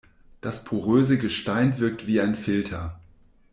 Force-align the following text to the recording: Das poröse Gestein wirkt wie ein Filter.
Das 0.41 0.63
poröse 0.63 1.19
Gestein 1.19 1.77
wirkt 1.77 2.07
wie 2.07 2.21
ein 2.21 2.33
Filter. 2.33 2.99